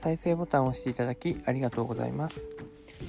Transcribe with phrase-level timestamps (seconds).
[0.00, 2.48] 再生ボタンを押していただきありがとうございます。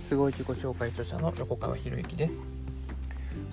[0.03, 2.43] すごい自己紹介著者の横川博之です。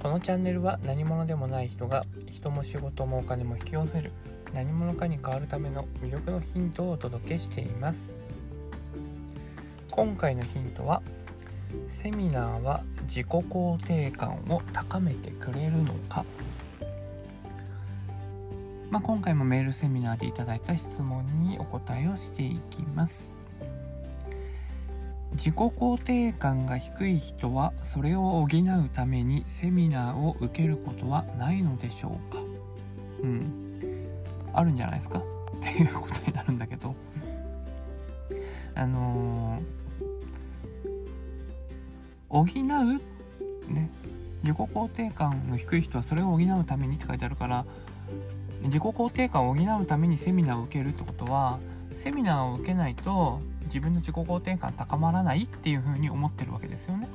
[0.02, 4.10] このチャンネルは何者でもない人が人も仕事もお金も引き寄せる
[4.52, 8.12] 何者かに変わるための魅力のヒントをお届けしています。
[9.92, 11.00] 今回のヒントは
[11.86, 16.24] セミナーは自己肯定感を高めてくれるのか。
[18.90, 23.34] まあ、今回もメールセミナーでいただいた質問にお答えをしていきます。
[25.32, 32.38] 自己肯定感が低い人はそれを補うためにセミナーを受けることはないのでしょうか？
[33.22, 34.08] うん。
[34.54, 35.18] あるんじゃないですか？
[35.20, 35.22] っ
[35.60, 36.94] ていうことになるんだけど。
[38.74, 39.62] あのー、
[42.30, 42.46] 補う
[43.72, 43.90] ね。
[44.42, 47.66] 自己肯定感の低い人はそれを補うためにって書いてあるから
[48.62, 51.58] 自己肯定感を補うためにセミナーを受けるってことは
[51.94, 57.08] セミナーを受けないと自分の自己肯定感高まらないっていうふうに思ってるわけですよね。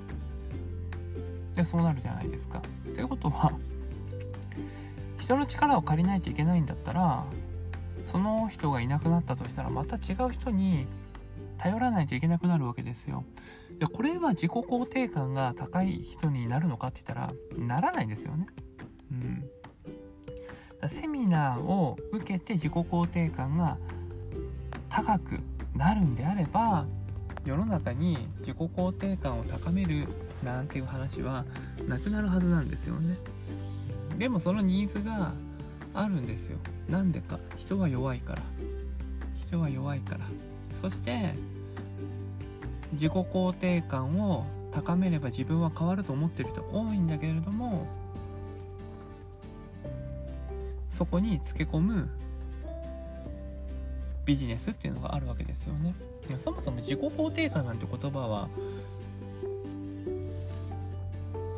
[1.56, 2.62] でそうなるじゃないですか。
[2.94, 3.52] ということは
[5.20, 7.26] 人の力を借りないといけないんだったら
[8.04, 10.86] その人がいなくなったとしたらまた違う人に
[11.58, 13.24] 頼らないといけなくなるわけですよ。
[13.80, 18.48] でこれは自己肯定感が高い人になるのかって言ったらならないんですよね。
[19.12, 19.44] うん。
[20.88, 23.78] セミナーを受けて自己肯定感が
[24.90, 25.40] 高く
[25.76, 26.86] なるんであれば
[27.46, 30.08] 世の中に自己肯定感を高める
[30.44, 31.46] なんていう話は
[31.88, 33.18] なくなるはずなんですよね。
[34.18, 35.34] でもそのニーズが
[35.94, 36.58] あるんですよ。
[36.88, 37.40] なんでか。
[37.56, 38.42] 人は弱いから。
[39.48, 40.20] 人は弱いから。
[40.82, 41.34] そして
[42.94, 47.88] 自己肯定感を高めれば自分は変わると思ってる人多いんだけれども
[51.04, 52.08] そこにつけ込む
[54.24, 55.94] ビジネスっていうのがあるわけですよね。
[56.38, 58.48] そもそも自己肯定感なんて言葉は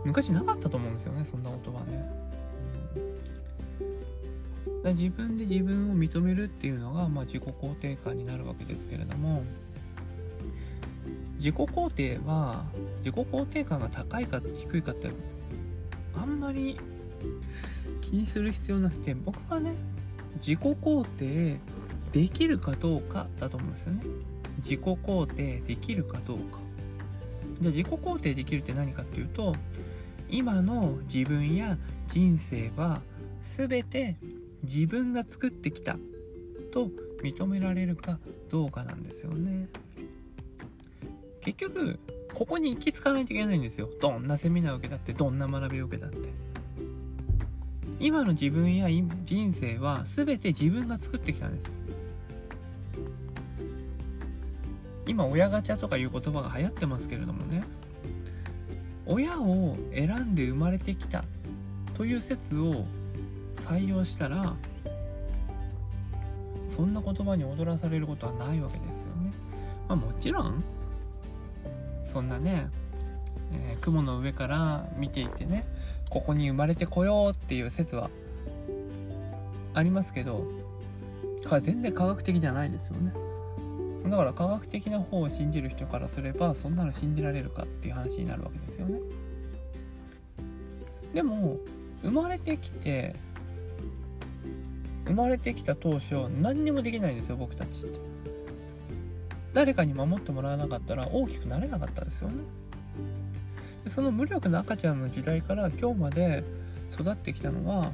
[0.04, 2.10] 昔なかったと思うんですよねそんな言葉ね。
[4.84, 9.44] だ自分で自分を認めるっていうのが、まあ、自己肯定感になるわけですけれども
[11.36, 12.66] 自己肯定は
[13.04, 15.12] 自己肯定感が高いか低いかって
[16.16, 16.80] あんまり
[18.02, 19.74] 気にする必要なくて僕はね
[20.36, 21.58] 自己肯定
[22.12, 24.04] できるかどうかだと思うんですよね。
[24.58, 26.60] 自己肯定できるかどうか。
[27.62, 29.56] じゃあ自己肯定できるって何かっていうと
[30.30, 31.78] 今の自分や
[32.08, 33.02] 人生は
[33.44, 34.16] 全て
[34.64, 35.98] 自分が作ってきた
[36.72, 36.90] と
[37.22, 38.20] 認められるか
[38.50, 39.68] どうかなんですよね。
[41.42, 42.00] 結局
[42.34, 43.90] ここに行き着かないといけないんですよ。
[44.02, 46.30] どんなセミナーを受けたってどんな学びを受けたって。
[48.00, 48.88] 今の自分や
[49.26, 51.70] 人生は全て自分が作ってきたんです
[55.08, 57.64] 今親ガチャとかいう言葉が流行ってますけれどもね
[59.06, 61.24] 親を選んで生まれてきた
[61.94, 62.86] という説を
[63.56, 64.56] 採用したら
[66.68, 69.32] そんな言葉に踊らされることはないわけですよね。
[69.88, 70.64] まあもちろん
[72.06, 72.68] そんなね、
[73.54, 75.66] えー、雲の上から見ていてね
[76.10, 78.10] ここに生まれてこようっていう説は
[79.74, 80.46] ありますけど
[81.62, 83.14] 全然科学的じゃないですよね。
[84.10, 89.00] だから科学的な方を信じる人からすればそんなの信じられるかっていう話になるわけですよね。
[91.14, 91.58] でも
[92.04, 93.16] 生まれてきて
[95.06, 98.00] 生まれてきた当初何にもできないんですよ僕たちって。
[99.54, 102.44] 誰かに守ってもらわなかったら大きくなれなかったですよね。
[103.88, 106.44] その無力な赤ちゃんの時代から今日まで
[106.92, 107.92] 育ってきたのは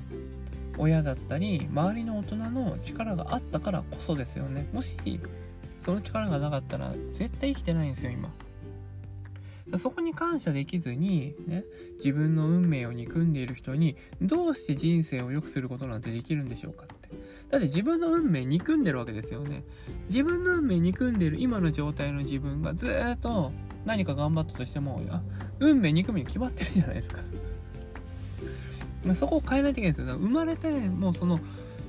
[0.78, 4.68] 親だったり周りの大人の力があったからこそですよね。
[4.74, 4.96] もし
[5.80, 8.32] その力がなかったら絶対生きてないんですよ今。
[9.78, 11.64] そこに感謝できずに、ね、
[11.98, 17.10] 自分の運命を憎んでいる人にどうして人生を良くすることなんてできるんでしょうかって。
[17.50, 19.64] だって自分の運命憎んでるわけですよね。
[20.10, 23.52] 自分の運命憎んでる今の状態の自分がずっと
[23.86, 25.02] 何か頑張ったとしても
[25.60, 27.20] 運命憎むに決まってるじゃないですか。
[29.16, 30.16] そこを変えないといけないんですよ。
[30.18, 31.40] 生まれてもうその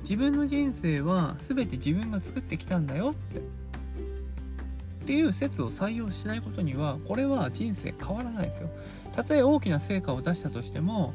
[0.01, 3.39] 自分の人生は全て自分が作ってきたんだよって。
[3.39, 8.69] っていう説を採用しないことにはこれは人生変わらないですよ。
[9.13, 11.13] たとえ大きな成果を出したとしても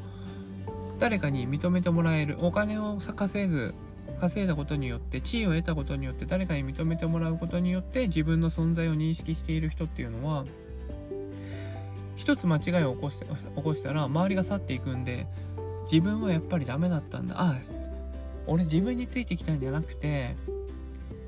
[0.99, 3.73] 誰かに認めてもらえるお金を稼ぐ
[4.19, 10.45] 稼いだことによって地位を得たことによって誰かに認めてもらうことによって自分の存在を認識している人っていうのは
[12.19, 13.25] 一つ間違いを起こして
[13.55, 15.25] 起こしたら周りが去っていくんで
[15.89, 17.35] 自分はやっぱりダメだったんだ。
[17.37, 17.55] あ
[18.45, 20.35] 俺自分についてきたんじゃなくて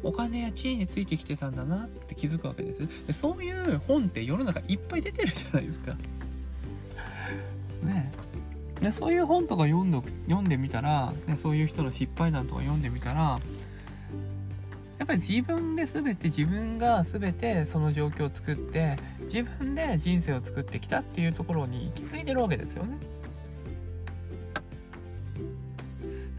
[0.04, 3.08] お金や地位についてきてたんだなって気づくわけです。
[3.08, 5.96] でそういう本って世の中いっぱい出てるじゃないですか。
[7.84, 8.12] ね。
[8.82, 13.40] でそういう本とか読んど読んでみたら、ね、そういう人の失敗談とか読んでみたら
[15.02, 18.98] やっぱり自分で全て自分が全てその状況を作って
[19.34, 23.00] 自分で人生を作ってきたっていうところに行き着いてるわけですよね。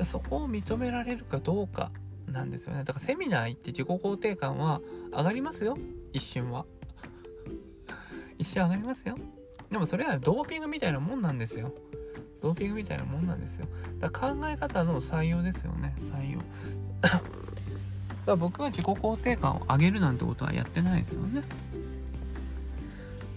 [0.05, 1.91] そこを認められるかどうか
[2.29, 2.85] なんですよね。
[2.85, 4.81] だからセミナー行って自己肯定感は
[5.11, 5.77] 上がりますよ。
[6.13, 6.65] 一瞬は。
[8.39, 9.19] 一瞬上がりますよ。
[9.73, 11.75] でもそれはドーピングみたいなもんなんですよ。
[12.41, 13.67] ドーピングみたいなもんなんですよ。
[13.99, 15.97] だから考え方の採用ですよね。
[15.99, 16.39] 採用。
[18.27, 21.43] から僕は自己肯定感を上げるなんてことはやってないですよね。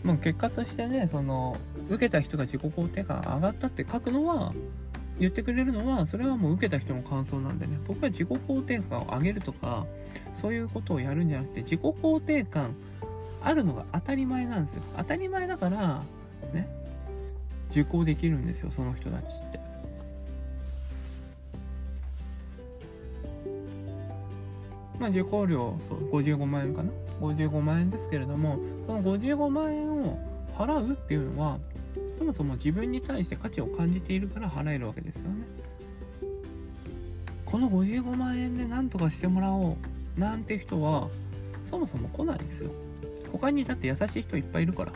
[0.03, 1.57] もう結果としてねその
[1.89, 4.53] 受けた人が自己肯定感上がったって書くのは
[5.19, 7.79] 言ってくれるのはそれはもう受けた人の感想なんでね。
[7.87, 9.85] 僕は自己肯定感を上げるとか
[10.39, 12.75] そういうことをやるんじゃなくて自己肯定感
[13.41, 14.83] あるのが当たり前なんですよ。
[14.97, 16.03] 当たり前だから
[16.53, 16.67] ね
[17.71, 19.64] 受講できるんですよその人たちって。
[24.99, 30.19] まあ受講料そう55万円かな？55万円ですけれどもその55万円を
[30.57, 31.57] 払うっていうのは
[32.17, 35.45] そもそも自分に対して価値を感じているから払えるわけですよね。
[37.45, 39.77] この55万円で何とかしてもらお
[40.17, 41.09] うなんて人は
[41.69, 42.71] そもそも来ないですよ。
[43.31, 44.93] 他にだって優しい人いっぱいいるから。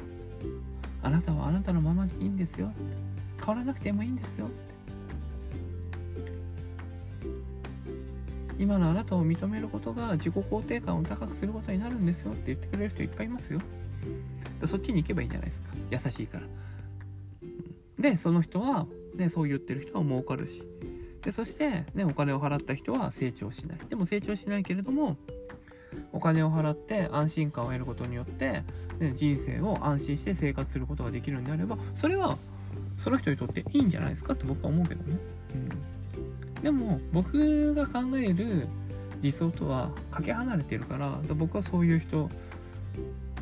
[1.01, 2.71] あなたはあなたのままでいいんですよ。
[3.39, 4.49] 変わらなくてもいいんですよ。
[8.59, 13.61] 今のあなたを認めることが自己肯定感を高くすることになるんですよって言ってくれる人いっぱいいますよ。
[14.65, 15.69] そっちに行けばいいんじゃないですか。
[15.89, 16.45] 優しいから。
[17.97, 18.85] でその人は、
[19.15, 20.63] ね、そう言ってる人は儲かるし。
[21.21, 23.79] でそして、ね、お金を払った人は成長しない。
[23.89, 25.17] でも成長しないけれども
[26.11, 28.63] お金を払って安心感を得ることによって、
[28.99, 32.37] ね、人生を安心して生活することができるんであればそれは
[32.97, 35.17] その人にとっていいんじゃないですかって僕は思うけどね。
[35.53, 35.69] うん、
[36.61, 38.67] でも僕が考える
[39.21, 42.29] 理想とはかけ離れてるから僕はそういう人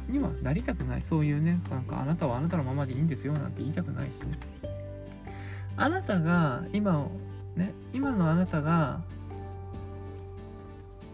[0.08, 1.04] にはなりたくない。
[1.04, 4.40] そういうねなんかあなたはあなたのままでいいんですよなんて言いたくないしね。
[5.76, 7.12] あなたが今を
[7.56, 9.02] ね今のあなたが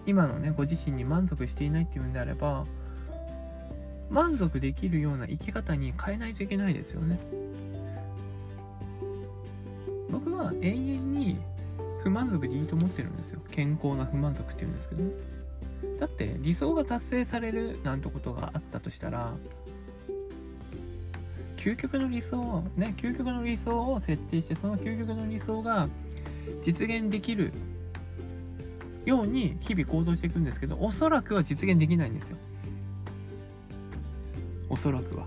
[0.05, 2.65] 今のねご自身に満足していないっていうんであれば
[4.09, 7.19] 満足できるような生き方に変えないといけないですよね。
[10.09, 11.39] 僕は永遠に
[12.03, 13.39] 不満足でいいと思ってるんですよ。
[13.51, 15.11] 健康な不満足っていうんですけどね。
[15.99, 19.33] だって理想が達成されるなんてことがあったとしたら
[21.57, 25.87] 究極の理想をね究極の理想を設定してその究極の理想が
[26.61, 27.53] 実現できる
[29.05, 32.37] ように日々行動していくんですけどおそらくは実現できないんですよ。
[34.69, 35.25] おそらくは。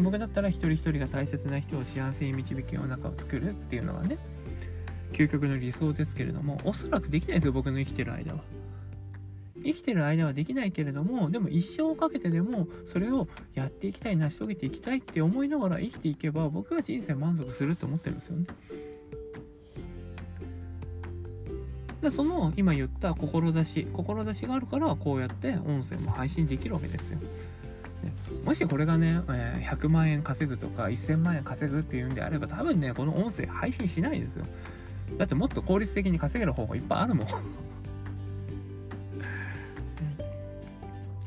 [0.00, 4.18] 僕だったら一人一人が大切な人を幸せに導く世の中を作るっていうのがね
[5.12, 8.40] 究極の理想ですけれどもおそらくできないですよ僕の生きてる間は
[9.64, 18.46] 生きてる間はできないけれどもでも一生をかけてでもそれをやっていきたい成し遂げていきたいって思いながら生きていけば僕は人生満足するって思ってるんですよね。
[22.02, 27.18] でその今言った志志があるからこうやって音声も配信できるわけですよ。
[28.44, 34.44] もしこれがね、え100万円稼ぐとか1000万円稼ぐっていうんであれば多分ねこの音声配信しないですよ。
[35.18, 37.26] だってもっと効率的に稼げる方法いっぱいあるもん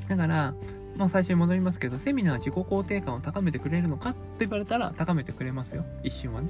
[0.07, 0.53] だから、
[0.96, 5.86] まあ最初に戻りますけど、セミナー自己肯定感を高めてくれるのかって言われたら高めてくれますよ。
[6.03, 6.48] 一瞬はね。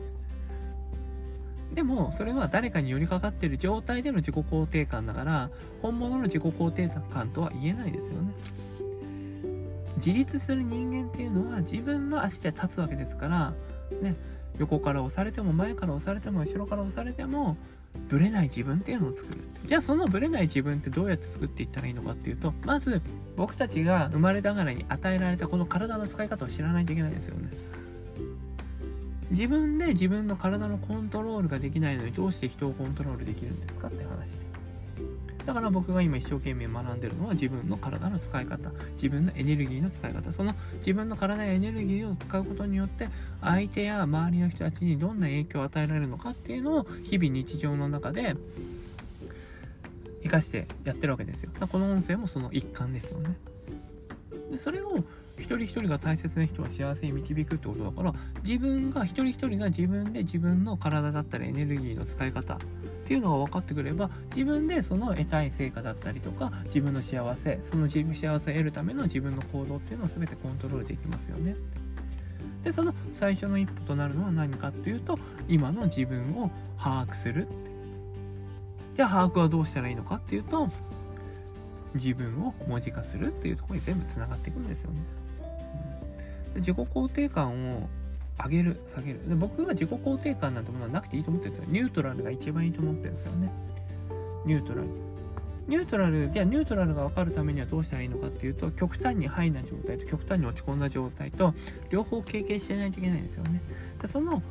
[1.74, 5.50] でも、それは誰かに寄りかかってる状態での自己肯定感だから、
[5.82, 8.34] 本物の自己肯定感とは言えないですよね。
[9.98, 13.54] 自立する人間っていうのは自分の足で立つわけですから、
[14.02, 14.16] ね、
[14.60, 17.58] 横から押されても前から押されても後ろから押されても
[18.10, 19.40] ブレない自分っていうのを作る。
[19.66, 23.02] じゃあそのブレない自分ってどうやって作っていったらいいのかっていうとまず
[23.36, 27.50] 僕たちが生まれながらに与えられたこの体の使い方を知らないといけないですよね。
[29.32, 34.47] 自分で自分の体のコントロールができないのにどうして人をコントロールできるんですかって話。
[35.48, 43.08] だから僕が今一生懸命学んでるのは自分の体の使い方自分のエネルギーの使い方その自分の体やエネルギーを使うことによって
[43.40, 48.36] 相手や周りの人たちにどんな影響を与えられるのかっていうのを日々日常の中で
[50.22, 51.52] 生かしてやってるわけですよ。
[51.72, 53.38] この音声もその一環ですよね。
[54.52, 54.98] でそれを
[55.38, 58.14] 一人一人が大切な人は幸せに導くってことだから
[58.44, 62.60] 自分が一人一人が自分で自分の体だったりエネルギーの使い方
[63.08, 71.56] っていうのが分かってくれば自分でその得たい成果だったりとか自分の幸せその自分幸せを得るための自分の行動っていうのを全てコントロールできますよね。
[72.66, 77.48] でその最初の一歩となるのは何かっていうと今の自分を把握する
[78.98, 80.68] じゃあ把握はどうしたらいいのかっていうと
[81.96, 84.98] 自分を文字化するっていうところに全部つながっていくんですよね。
[86.56, 87.88] うん、自己肯定感を
[88.44, 89.28] 上げる下げる。
[89.28, 91.72] で僕は自己肯定感なんてものはなくていいと思ってるんですよ。
[91.72, 93.52] ニュートラルが一番いいと思ってるんですよね。
[94.46, 94.88] ニュートラル。
[95.68, 101.54] ニュートラルじゃあニュートラルが分かるためにはどうしたらいいのかっていうと極端にハイな状態と極端に落ち込んだ状態と
[101.90, 103.62] 両方経験してないといけないんですよね。
[104.02, 104.42] でその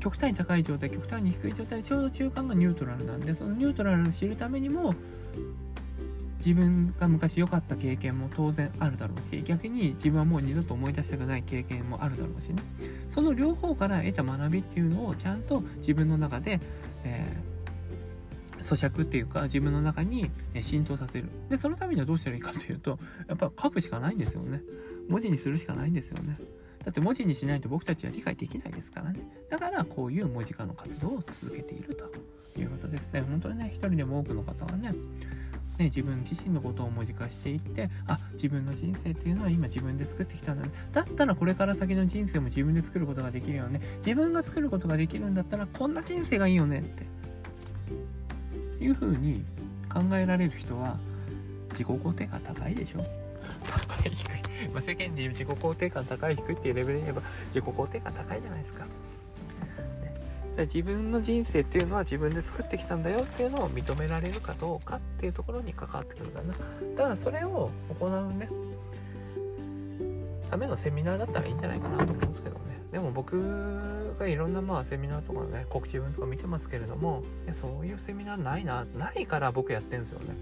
[0.00, 4.94] 極端に高い状態極端に低い状態ちょうど中間がニュートラルなんでそのニュートラルを知るためにも
[6.46, 12.62] 自分が昔良かった経験も当然あるだろうし逆に自分はもう二度と思い出したくない経験もあるだろうしね。
[13.10, 16.60] その両方から得た学びっていうのをちゃんと自分の中で、
[17.02, 21.28] えー、咀嚼っていうか自分の中に浸透させる。
[21.48, 24.62] でそのためにはどうしたらいいかっていうとやっぱ書くしかないんですよね。
[25.08, 26.38] 文字にするしかないんですよね。
[26.84, 29.18] だって文字にしないと僕たちは理解できないですからね。
[29.50, 33.22] だからこういう文字化の活動を続けているということですね。
[33.22, 34.94] 本当にね一人でも多くの方はね
[35.78, 40.72] ね、自分自身のことを文字化していってあ自分の人生っていうのは今自分で作ってきたんだね。
[40.92, 43.80] だったらこれから先の人生も自分で作ることができるよね。
[43.98, 47.16] 自分が作ることができるんだったらこんな人生がいいよねって。
[48.78, 49.44] いうふうに
[49.92, 50.98] 考えられる人は
[51.70, 53.04] 自己肯定感高いでしょ。
[53.66, 54.26] 高い低
[54.66, 58.86] い、まあ、世間でいう自己肯定感高い低いっていうレベルで言えば自己肯定感高いじゃないですか。
[60.64, 66.54] 自分の人生っていうのは自分で作ってきたんだよっていうのを認められるかどうかっていうところに関わってくるかな。
[66.96, 67.70] ただそれを
[68.00, 68.48] 行うね。
[70.50, 72.60] ためのセミナーだったらいいんじゃないかなと思うんですけどね。
[72.92, 77.22] でも僕がいろんなまあセミナーとかね告知文とか見てますけれども
[77.52, 80.36] そういうセミナーないなないから僕やってるんですよね。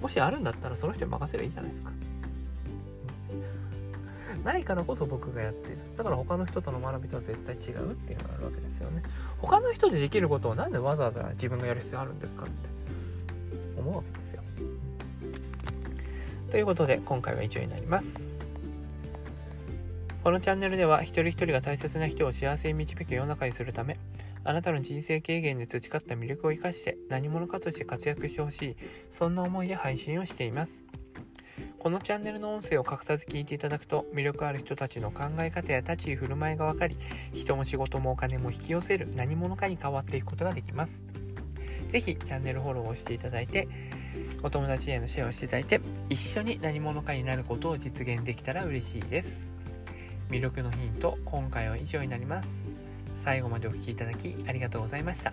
[0.00, 1.90] もしあるんだったらその人に任せればいいじゃないですか。
[4.44, 5.78] ないからこそ僕がやってる。
[5.96, 9.02] だから他の人との学びとは絶対違うっていうのがあるわけですよね。
[9.38, 12.52] 他の人でできることを何でわざわざ自分がやる必要あるんですかって
[13.78, 14.42] 思うわけですよ。
[16.50, 18.40] ということで今回は以上になります。
[20.22, 23.98] このチャンネルでは一人一人が大切な人を幸せに導く世の中にするため
[24.44, 28.76] あなたの人生経験で培った魅力を生かして何者かとして活躍してほしい
[29.10, 30.89] そんな思いで配信をしています。
[31.80, 36.98] このチャンネルの音声を隠さず聞いていただくと魅力ある人たちの考え方や立ち居振る舞いが分かり
[37.32, 41.02] 人も仕事もお金も引き寄せる何者かに変わっていくことができます。
[41.88, 43.66] 是非チャンネルフォローをしていただいて
[44.42, 49.46] お友達へのシェアをしていただいて一緒に何者かになることを実現できたら嬉しいです。
[50.28, 52.62] 魅力のヒント今回は以上になります。
[53.24, 55.32] 最後までお聴きいただきありがとうございました。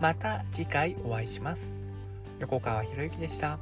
[0.00, 1.74] また次回お会いします。
[2.38, 3.58] 横川博之でした。